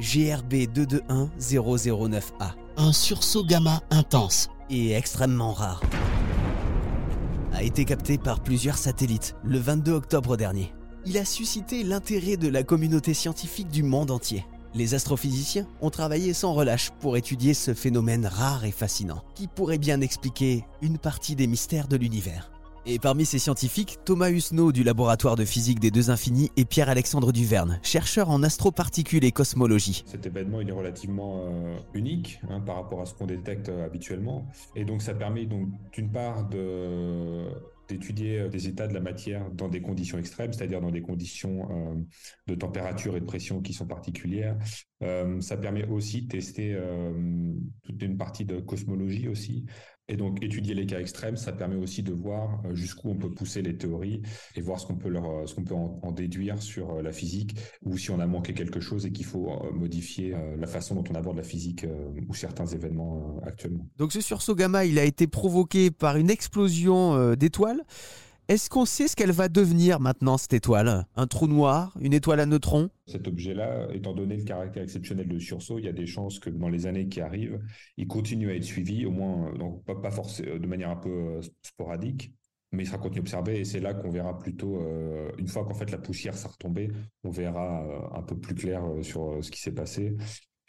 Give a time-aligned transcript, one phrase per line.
[0.00, 2.54] GRB 221009A.
[2.78, 4.48] Un sursaut gamma intense.
[4.70, 5.82] Et extrêmement rare.
[7.52, 10.72] A été capté par plusieurs satellites le 22 octobre dernier.
[11.04, 14.46] Il a suscité l'intérêt de la communauté scientifique du monde entier.
[14.72, 19.76] Les astrophysiciens ont travaillé sans relâche pour étudier ce phénomène rare et fascinant, qui pourrait
[19.76, 22.50] bien expliquer une partie des mystères de l'univers.
[22.86, 27.30] Et parmi ces scientifiques, Thomas Husneau du laboratoire de physique des deux infinis et Pierre-Alexandre
[27.30, 30.02] Duverne, chercheur en astroparticules et cosmologie.
[30.06, 34.48] Cet événement est relativement euh, unique hein, par rapport à ce qu'on détecte euh, habituellement.
[34.76, 36.48] Et donc ça permet d'une part
[37.88, 41.68] d'étudier euh, des états de la matière dans des conditions extrêmes, c'est-à-dire dans des conditions
[42.46, 44.56] de température et de pression qui sont particulières.
[45.40, 46.78] ça permet aussi de tester
[47.82, 49.66] toute une partie de cosmologie aussi,
[50.10, 53.30] et donc, étudier les cas extrêmes, ça permet aussi de voir euh, jusqu'où on peut
[53.30, 54.22] pousser les théories
[54.56, 58.10] et voir ce qu'on peut, euh, peut en, déduire sur euh, la physique ou si
[58.10, 61.44] on a manqué quelque chose et qu'il faut modifier la façon dont on aborde la
[61.44, 61.86] physique
[62.28, 63.86] ou certains événements actuellement.
[63.96, 67.82] Donc, ce sursaut gamma, il a été provoqué par une explosion d'étoiles.
[68.50, 71.06] Est-ce qu'on sait ce qu'elle va devenir maintenant, cette étoile?
[71.14, 71.96] Un trou noir?
[72.00, 72.90] Une étoile à neutrons?
[73.06, 76.50] Cet objet-là, étant donné le caractère exceptionnel de sursaut, il y a des chances que
[76.50, 77.60] dans les années qui arrivent,
[77.96, 81.40] il continue à être suivi, au moins donc pas, forcément de manière un peu euh,
[81.62, 82.32] sporadique,
[82.72, 85.64] mais il sera continué à observer et c'est là qu'on verra plutôt, euh, une fois
[85.64, 86.90] qu'en fait la poussière sera retombée,
[87.22, 90.16] on verra euh, un peu plus clair sur ce qui s'est passé.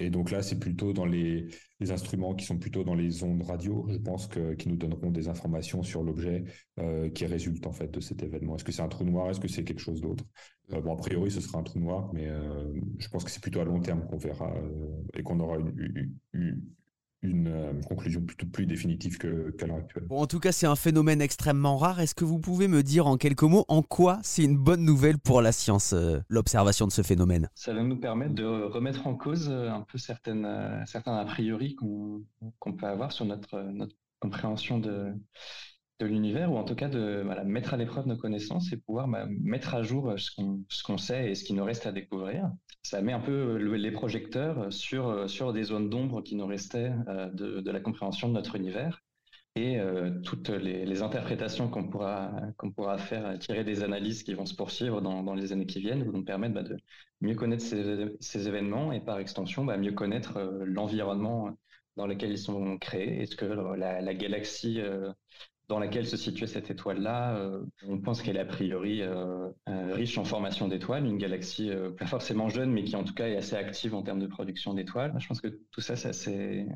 [0.01, 1.47] Et donc là, c'est plutôt dans les,
[1.89, 5.27] instruments qui sont plutôt dans les ondes radio, je pense, que, qui nous donneront des
[5.27, 6.43] informations sur l'objet
[6.79, 8.55] euh, qui résulte en fait de cet événement.
[8.55, 9.29] Est-ce que c'est un trou noir?
[9.29, 10.23] Est-ce que c'est quelque chose d'autre?
[10.73, 13.41] Euh, Bon, a priori, ce sera un trou noir, mais euh, je pense que c'est
[13.43, 14.51] plutôt à long terme qu'on verra
[15.13, 16.61] et qu'on aura une, une
[17.23, 20.05] euh, conclusion plutôt plus définitive qu'à l'heure actuelle.
[20.05, 21.99] Bon, en tout cas, c'est un phénomène extrêmement rare.
[21.99, 25.19] Est-ce que vous pouvez me dire en quelques mots en quoi c'est une bonne nouvelle
[25.19, 27.49] pour la science, euh, l'observation de ce phénomène?
[27.53, 30.47] Ça va nous permettre de remettre en cause euh, un peu certaines,
[30.87, 32.23] certains a priori qu'on
[32.73, 35.13] peut avoir sur notre, notre compréhension de,
[36.01, 39.27] de l'univers, ou en tout cas de mettre à l'épreuve nos connaissances et pouvoir bah,
[39.41, 42.51] mettre à jour ce qu'on sait et ce qui nous reste à découvrir
[42.83, 46.47] ça met un peu euh, les projecteurs sur, euh, sur des zones d'ombre qui nous
[46.47, 49.01] restaient euh, de, de, la compréhension de notre univers
[49.57, 49.79] et
[50.23, 55.01] toutes les, interprétations qu'on pourra, qu'on pourra faire, tirer des analyses qui vont se poursuivre
[55.01, 56.77] dans, dans les années qui viennent, vont nous permettre bah, de
[57.19, 61.49] mieux connaître ces, ces, événements et par extension bah, mieux connaître l'environnement
[61.97, 63.23] dans lequel ils sont créés.
[63.23, 64.79] Est-ce que la, la galaxie
[65.67, 69.93] dans laquelle se situait cette étoile-là, euh, on pense qu'elle est a priori euh, euh,
[69.93, 73.37] riche en formation d'étoiles, une galaxie pas forcément jeune, mais qui en tout cas est
[73.37, 75.13] assez active en termes de production d'étoiles.
[75.17, 76.67] Je pense que tout ça, c'est assez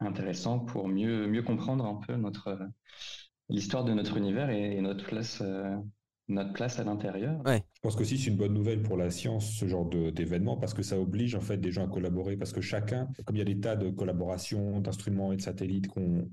[0.00, 2.58] intéressant pour mieux, mieux comprendre un peu notre
[3.48, 5.42] l'histoire de notre univers et, notre place
[6.28, 7.40] notre place à l'intérieur.
[7.44, 7.64] Ouais.
[7.74, 10.82] Je pense qu'aussi c'est une bonne nouvelle pour la science, ce genre d'événement, parce que
[10.82, 13.46] ça oblige en fait des gens à collaborer, parce que chacun, comme il y a
[13.46, 16.28] des tas de collaborations, d'instruments et de satellites qu'on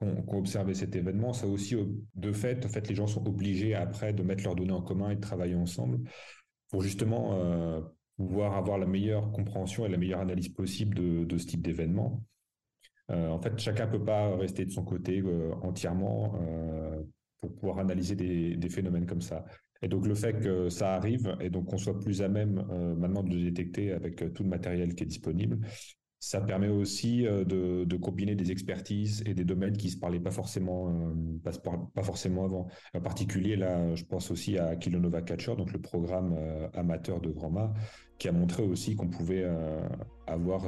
[0.00, 0.44] qu'on
[0.74, 1.76] cet événement, ça aussi,
[2.14, 5.16] de fait, en les gens sont obligés après de mettre leurs données en commun et
[5.16, 6.00] de travailler ensemble
[6.70, 7.80] pour justement euh,
[8.16, 10.94] pouvoir avoir la meilleure compréhension et la meilleure analyse possible
[11.26, 12.22] de, ce type d'événement.
[13.10, 16.38] Euh, en fait, chacun peut pas rester de son côté euh, entièrement
[17.40, 19.44] pour pouvoir analyser des, phénomènes comme ça.
[19.80, 22.64] Et donc le fait que ça arrive et donc qu'on soit plus à même
[22.96, 25.60] maintenant de détecter avec tout le matériel qui est disponible,
[26.20, 30.30] ça permet aussi euh, de, combiner des expertises et des domaines qui se parlaient pas
[30.30, 31.50] forcément, euh,
[31.94, 32.68] pas, forcément avant.
[32.94, 37.30] En particulier, là, je pense aussi à Kilonova Catcher, donc le programme euh, amateur de
[37.30, 37.48] Grand
[38.18, 39.46] qui a montré aussi qu'on pouvait
[40.26, 40.66] avoir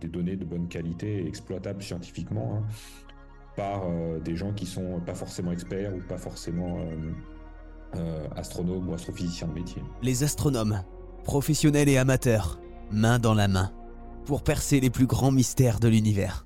[0.00, 2.62] des données de bonne qualité exploitables scientifiquement hein,
[3.54, 3.86] par
[4.22, 6.78] des gens qui sont pas forcément experts ou pas forcément
[8.34, 9.82] astronomes ou astrophysiciens de métier.
[10.02, 10.82] Les astronomes,
[11.22, 12.58] professionnels et amateurs,
[12.90, 13.70] main dans la main
[14.24, 16.43] pour percer les plus grands mystères de l'univers.